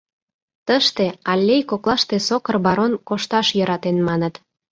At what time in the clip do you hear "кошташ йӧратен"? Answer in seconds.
3.07-3.97